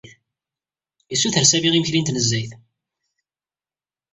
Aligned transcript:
Yessuter 1.11 1.43
Sami 1.45 1.67
imekli 1.73 1.99
n 1.99 2.05
tnezzayt. 2.05 2.51